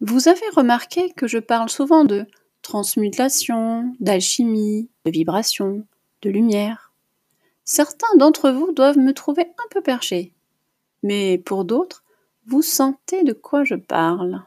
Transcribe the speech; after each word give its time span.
Vous 0.00 0.28
avez 0.28 0.48
remarqué 0.54 1.10
que 1.10 1.26
je 1.26 1.38
parle 1.38 1.68
souvent 1.68 2.04
de 2.04 2.24
transmutation, 2.62 3.96
d'alchimie, 3.98 4.88
de 5.04 5.10
vibration, 5.10 5.84
de 6.22 6.30
lumière. 6.30 6.92
Certains 7.64 8.14
d'entre 8.16 8.50
vous 8.50 8.70
doivent 8.70 8.98
me 8.98 9.12
trouver 9.12 9.42
un 9.42 9.68
peu 9.70 9.82
perché, 9.82 10.32
mais 11.02 11.36
pour 11.36 11.64
d'autres, 11.64 12.04
vous 12.46 12.62
sentez 12.62 13.24
de 13.24 13.32
quoi 13.32 13.64
je 13.64 13.74
parle. 13.74 14.44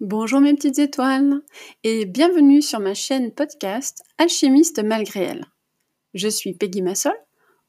Bonjour 0.00 0.40
mes 0.40 0.52
petites 0.52 0.78
étoiles 0.78 1.40
et 1.84 2.04
bienvenue 2.04 2.60
sur 2.60 2.80
ma 2.80 2.92
chaîne 2.92 3.32
podcast 3.32 4.04
Alchimiste 4.18 4.82
malgré 4.84 5.20
elle. 5.20 5.46
Je 6.12 6.28
suis 6.28 6.52
Peggy 6.52 6.82
Massol, 6.82 7.16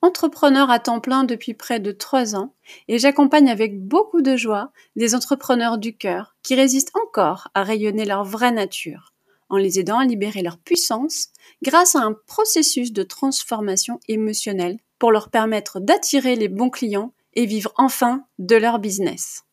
entrepreneur 0.04 0.70
à 0.70 0.80
temps 0.80 1.00
plein 1.00 1.24
depuis 1.24 1.54
près 1.54 1.80
de 1.80 1.94
trois 1.94 2.36
ans 2.36 2.54
et 2.90 3.00
j'accompagne 3.00 3.50
avec 3.50 3.80
beaucoup 3.80 4.22
de 4.22 4.36
joie 4.36 4.72
des 4.98 5.16
entrepreneurs 5.16 5.78
du 5.78 5.96
cœur 5.96 6.36
qui 6.44 6.56
résistent 6.56 6.96
encore 7.08 7.48
à 7.54 7.64
rayonner 7.64 8.04
leur 8.04 8.26
vraie 8.26 8.52
nature 8.52 9.14
en 9.50 9.56
les 9.56 9.80
aidant 9.80 10.00
à 10.00 10.06
libérer 10.06 10.42
leur 10.42 10.58
puissance 10.58 11.30
grâce 11.62 11.96
à 11.96 12.02
un 12.02 12.14
processus 12.28 12.92
de 12.92 13.04
transformation 13.04 14.02
émotionnelle 14.10 14.78
pour 15.00 15.12
leur 15.12 15.30
permettre 15.30 15.80
d'attirer 15.80 16.36
les 16.36 16.50
bons 16.50 16.70
clients 16.70 17.14
et 17.34 17.46
vivre 17.46 17.72
enfin 17.78 18.26
de 18.40 18.58
leur 18.58 18.80
business. 18.80 19.44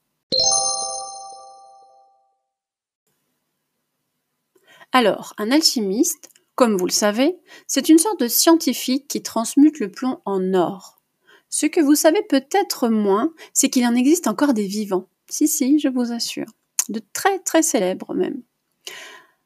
Alors, 4.93 5.35
un 5.39 5.53
alchimiste, 5.53 6.31
comme 6.61 6.77
vous 6.77 6.85
le 6.85 6.93
savez, 6.93 7.39
c'est 7.67 7.89
une 7.89 7.97
sorte 7.97 8.21
de 8.21 8.29
scientifique 8.29 9.09
qui 9.09 9.23
transmute 9.23 9.81
le 9.81 9.91
plomb 9.91 10.21
en 10.27 10.53
or. 10.53 11.01
Ce 11.49 11.65
que 11.65 11.81
vous 11.81 11.95
savez 11.95 12.21
peut-être 12.29 12.91
moins, 12.91 13.33
c'est 13.55 13.71
qu'il 13.71 13.87
en 13.87 13.95
existe 13.95 14.27
encore 14.27 14.53
des 14.53 14.67
vivants. 14.67 15.09
Si, 15.31 15.49
si, 15.49 15.79
je 15.79 15.89
vous 15.89 16.13
assure. 16.13 16.53
De 16.91 17.01
très 17.15 17.39
très 17.39 17.63
célèbres 17.63 18.13
même. 18.13 18.43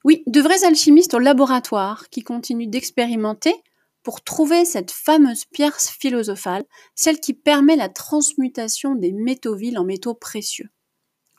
Oui, 0.03 0.25
de 0.27 0.41
vrais 0.41 0.65
alchimistes 0.65 1.15
au 1.15 1.21
laboratoire 1.21 2.09
qui 2.09 2.25
continuent 2.25 2.69
d'expérimenter 2.69 3.55
pour 4.03 4.25
trouver 4.25 4.65
cette 4.65 4.91
fameuse 4.91 5.45
pierre 5.45 5.77
philosophale, 5.77 6.65
celle 6.97 7.21
qui 7.21 7.33
permet 7.33 7.77
la 7.77 7.91
transmutation 7.91 8.97
des 8.97 9.13
métaux 9.13 9.55
vils 9.55 9.79
en 9.79 9.85
métaux 9.85 10.15
précieux. 10.15 10.71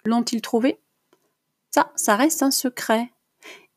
L'ont-ils 0.05 0.41
trouvé? 0.41 0.79
Ça, 1.69 1.91
ça 1.97 2.15
reste 2.15 2.43
un 2.43 2.51
secret. 2.51 3.11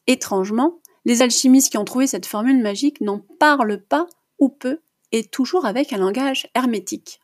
Étrangement, 0.07 0.79
les 1.09 1.23
alchimistes 1.23 1.71
qui 1.71 1.79
ont 1.79 1.87
trouvé 1.87 2.07
cette 2.07 2.27
formule 2.27 2.61
magique 2.61 3.01
n'en 3.01 3.21
parlent 3.41 3.83
pas 3.83 4.07
ou 4.39 4.51
peu 4.51 4.83
et 5.11 5.25
toujours 5.25 5.65
avec 5.65 5.95
un 5.95 5.97
langage 5.97 6.51
hermétique. 6.55 7.21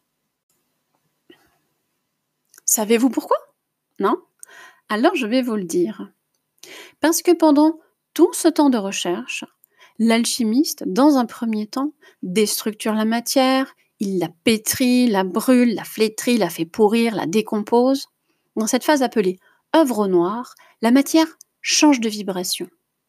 Savez-vous 2.65 3.11
pourquoi? 3.11 3.37
Non? 4.01 4.17
Alors 4.89 5.15
je 5.15 5.27
vais 5.27 5.43
vous 5.43 5.57
le 5.57 5.65
dire. 5.65 6.11
Parce 7.01 7.21
que 7.21 7.33
pendant 7.33 7.79
tout 8.15 8.33
ce 8.33 8.49
temps 8.49 8.71
de 8.71 8.79
recherche, 8.79 9.45
l'alchimiste, 9.99 10.85
dans 10.87 11.19
un 11.19 11.27
premier 11.27 11.67
temps, 11.67 11.93
déstructure 12.23 12.95
la 12.95 13.05
matière, 13.05 13.75
il 14.01 14.19
la 14.19 14.31
pétrit, 14.45 15.09
la 15.09 15.25
brûle, 15.25 15.75
la 15.75 15.85
flétrit, 15.85 16.39
la 16.39 16.49
fait 16.49 16.65
pourrir, 16.65 17.15
la 17.15 17.27
décompose. 17.27 18.07
Dans 18.57 18.67
cette 18.67 18.85
phase 18.85 19.03
appelée 19.03 19.39
œuvre 19.77 20.07
noire, 20.07 20.55
la 20.81 20.91
matière 20.91 21.37
change 21.61 22.01
de 22.01 22.09
vibration. 22.09 22.67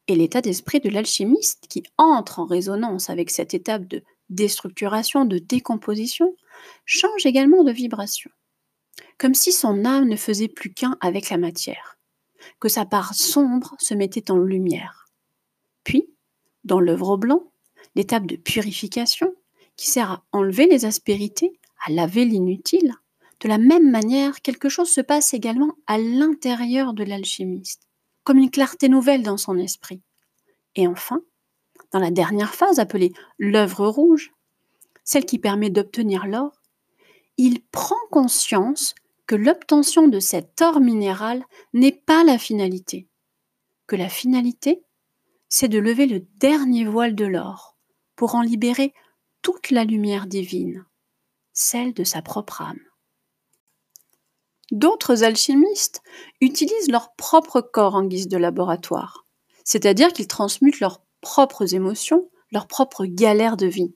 Et 0.08 0.16
l'état 0.16 0.42
d'esprit 0.42 0.80
de 0.80 0.90
l'alchimiste, 0.90 1.66
qui 1.68 1.84
entre 1.98 2.40
en 2.40 2.46
résonance 2.46 3.10
avec 3.10 3.32
cette 3.32 3.56
étape 3.56 3.88
de 3.88 4.04
déstructuration, 4.30 5.26
de 5.26 5.40
décomposition, 5.40 6.36
change 6.86 7.26
également 7.26 7.64
de 7.64 7.72
vibration. 7.72 8.30
Comme 9.18 9.34
si 9.34 9.52
son 9.52 9.84
âme 9.84 10.08
ne 10.08 10.16
faisait 10.16 10.48
plus 10.48 10.74
qu'un 10.74 10.98
avec 11.02 11.30
la 11.32 11.38
matière, 11.38 11.98
que 12.60 12.70
sa 12.70 12.86
part 12.86 13.16
sombre 13.16 13.76
se 13.80 13.96
mettait 13.96 14.30
en 14.30 14.38
lumière. 14.38 15.08
Puis, 15.84 16.08
dans 16.64 16.80
l'œuvre 16.80 17.18
blanc, 17.18 17.52
l'étape 17.96 18.28
de 18.28 18.36
purification, 18.36 19.34
qui 19.76 19.88
sert 19.88 20.12
à 20.12 20.24
enlever 20.32 20.68
les 20.68 20.86
aspérités, 20.86 21.60
à 21.86 21.92
laver 21.92 22.26
l'inutile, 22.26 22.94
de 23.42 23.48
la 23.48 23.58
même 23.58 23.90
manière, 23.90 24.42
quelque 24.42 24.70
chose 24.70 24.90
se 24.90 25.02
passe 25.02 25.34
également 25.34 25.74
à 25.88 25.98
l'intérieur 25.98 26.94
de 26.94 27.04
l'alchimiste 27.04 27.86
comme 28.26 28.40
une 28.40 28.52
clarté 28.52 28.90
nouvelle 28.90 29.24
dans 29.24 29.38
son 29.38 29.58
esprit. 29.58 30.02
Et 30.76 30.88
enfin, 30.88 31.22
dans 31.92 32.00
la 32.00 32.12
dernière 32.12 32.54
phase 32.54 32.80
appelée 32.80 33.14
l'œuvre 33.38 33.88
rouge, 33.88 34.34
celle 35.04 35.26
qui 35.26 35.40
permet 35.40 35.70
d'obtenir 35.70 36.26
l'or, 36.26 36.62
il 37.38 37.64
prend 37.66 37.96
conscience 38.12 38.96
que 39.28 39.36
l'obtention 39.36 40.08
de 40.08 40.20
cet 40.20 40.62
or 40.62 40.80
minéral 40.80 41.44
n'est 41.74 41.92
pas 41.92 42.24
la 42.24 42.38
finalité, 42.38 43.08
que 43.88 43.96
la 43.96 44.10
finalité, 44.10 44.84
c'est 45.50 45.68
de 45.68 45.80
lever 45.80 46.06
le 46.06 46.20
dernier 46.38 46.86
voile 46.86 47.16
de 47.16 47.26
l'or 47.26 47.78
pour 48.16 48.36
en 48.36 48.42
libérer 48.42 48.94
toute 49.42 49.72
la 49.72 49.84
lumière 49.84 50.28
divine, 50.28 50.86
celle 51.54 51.94
de 51.94 52.04
sa 52.04 52.22
propre 52.22 52.62
âme. 52.62 52.80
D'autres 54.72 55.24
alchimistes 55.24 56.02
utilisent 56.42 56.90
leur 56.90 57.14
propre 57.16 57.62
corps 57.62 57.96
en 57.96 58.04
guise 58.04 58.28
de 58.28 58.38
laboratoire, 58.38 59.25
c'est-à-dire 59.66 60.14
qu'ils 60.14 60.28
transmutent 60.28 60.80
leurs 60.80 61.02
propres 61.20 61.74
émotions, 61.74 62.30
leurs 62.52 62.68
propres 62.68 63.06
galères 63.06 63.58
de 63.58 63.66
vie. 63.66 63.94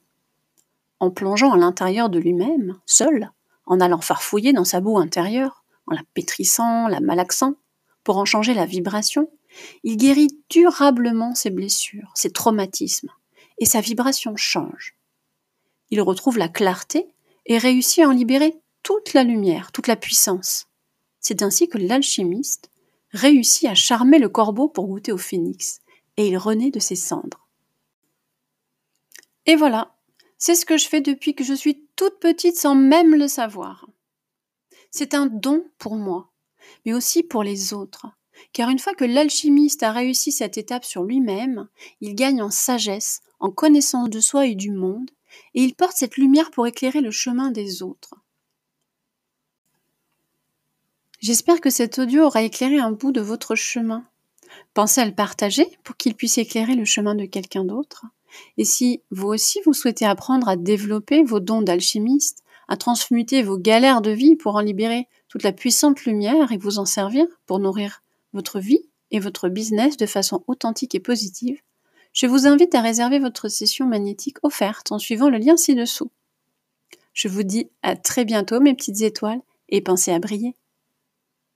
En 0.98 1.10
plongeant 1.10 1.52
à 1.52 1.56
l'intérieur 1.56 2.10
de 2.10 2.18
lui-même, 2.18 2.78
seul, 2.84 3.30
en 3.64 3.80
allant 3.80 4.00
farfouiller 4.02 4.52
dans 4.52 4.66
sa 4.66 4.80
boue 4.80 4.98
intérieure, 4.98 5.64
en 5.86 5.94
la 5.94 6.02
pétrissant, 6.12 6.88
la 6.88 7.00
malaxant, 7.00 7.54
pour 8.04 8.18
en 8.18 8.24
changer 8.24 8.52
la 8.52 8.66
vibration, 8.66 9.30
il 9.84 9.96
guérit 9.96 10.28
durablement 10.50 11.34
ses 11.34 11.50
blessures, 11.50 12.12
ses 12.14 12.30
traumatismes, 12.30 13.10
et 13.58 13.64
sa 13.64 13.80
vibration 13.80 14.36
change. 14.36 14.96
Il 15.90 16.00
retrouve 16.02 16.38
la 16.38 16.48
clarté 16.48 17.06
et 17.46 17.58
réussit 17.58 18.04
à 18.04 18.08
en 18.08 18.12
libérer 18.12 18.60
toute 18.82 19.12
la 19.12 19.22
lumière, 19.22 19.70
toute 19.72 19.86
la 19.86 19.96
puissance. 19.96 20.66
C'est 21.20 21.42
ainsi 21.42 21.68
que 21.68 21.78
l'alchimiste 21.78 22.70
réussit 23.12 23.68
à 23.68 23.74
charmer 23.74 24.18
le 24.18 24.28
corbeau 24.28 24.68
pour 24.68 24.86
goûter 24.86 25.12
au 25.12 25.18
phénix, 25.18 25.80
et 26.16 26.28
il 26.28 26.38
renaît 26.38 26.70
de 26.70 26.80
ses 26.80 26.96
cendres. 26.96 27.46
Et 29.46 29.56
voilà, 29.56 29.96
c'est 30.38 30.54
ce 30.54 30.66
que 30.66 30.76
je 30.76 30.88
fais 30.88 31.00
depuis 31.00 31.34
que 31.34 31.44
je 31.44 31.54
suis 31.54 31.86
toute 31.96 32.18
petite 32.20 32.56
sans 32.56 32.74
même 32.74 33.14
le 33.14 33.28
savoir. 33.28 33.88
C'est 34.90 35.14
un 35.14 35.26
don 35.26 35.64
pour 35.78 35.96
moi, 35.96 36.30
mais 36.84 36.92
aussi 36.92 37.22
pour 37.22 37.42
les 37.42 37.72
autres, 37.72 38.06
car 38.52 38.70
une 38.70 38.78
fois 38.78 38.94
que 38.94 39.04
l'alchimiste 39.04 39.82
a 39.82 39.92
réussi 39.92 40.32
cette 40.32 40.58
étape 40.58 40.84
sur 40.84 41.04
lui-même, 41.04 41.68
il 42.00 42.14
gagne 42.14 42.42
en 42.42 42.50
sagesse, 42.50 43.20
en 43.38 43.50
connaissance 43.50 44.10
de 44.10 44.20
soi 44.20 44.46
et 44.46 44.54
du 44.54 44.70
monde, 44.70 45.10
et 45.54 45.62
il 45.62 45.74
porte 45.74 45.96
cette 45.96 46.16
lumière 46.16 46.50
pour 46.50 46.66
éclairer 46.66 47.00
le 47.00 47.10
chemin 47.10 47.50
des 47.50 47.82
autres. 47.82 48.14
J'espère 51.20 51.60
que 51.60 51.68
cet 51.68 51.98
audio 51.98 52.24
aura 52.24 52.42
éclairé 52.42 52.78
un 52.78 52.92
bout 52.92 53.12
de 53.12 53.20
votre 53.20 53.54
chemin. 53.54 54.06
Pensez 54.72 55.02
à 55.02 55.04
le 55.04 55.14
partager 55.14 55.66
pour 55.84 55.98
qu'il 55.98 56.14
puisse 56.14 56.38
éclairer 56.38 56.74
le 56.74 56.86
chemin 56.86 57.14
de 57.14 57.26
quelqu'un 57.26 57.62
d'autre. 57.62 58.06
Et 58.56 58.64
si 58.64 59.02
vous 59.10 59.28
aussi 59.28 59.60
vous 59.66 59.74
souhaitez 59.74 60.06
apprendre 60.06 60.48
à 60.48 60.56
développer 60.56 61.22
vos 61.22 61.40
dons 61.40 61.60
d'alchimiste, 61.60 62.42
à 62.68 62.78
transmuter 62.78 63.42
vos 63.42 63.58
galères 63.58 64.00
de 64.00 64.12
vie 64.12 64.34
pour 64.34 64.56
en 64.56 64.60
libérer 64.60 65.08
toute 65.28 65.42
la 65.42 65.52
puissante 65.52 66.04
lumière 66.06 66.52
et 66.52 66.56
vous 66.56 66.78
en 66.78 66.86
servir 66.86 67.26
pour 67.44 67.58
nourrir 67.58 68.02
votre 68.32 68.58
vie 68.58 68.88
et 69.10 69.20
votre 69.20 69.50
business 69.50 69.98
de 69.98 70.06
façon 70.06 70.42
authentique 70.46 70.94
et 70.94 71.00
positive, 71.00 71.60
je 72.14 72.26
vous 72.26 72.46
invite 72.46 72.74
à 72.74 72.80
réserver 72.80 73.18
votre 73.18 73.48
session 73.48 73.86
magnétique 73.86 74.38
offerte 74.42 74.90
en 74.90 74.98
suivant 74.98 75.28
le 75.28 75.38
lien 75.38 75.58
ci-dessous. 75.58 76.10
Je 77.12 77.28
vous 77.28 77.42
dis 77.42 77.68
à 77.82 77.94
très 77.94 78.24
bientôt 78.24 78.60
mes 78.60 78.74
petites 78.74 79.02
étoiles 79.02 79.42
et 79.68 79.82
pensez 79.82 80.12
à 80.12 80.18
briller. 80.18 80.56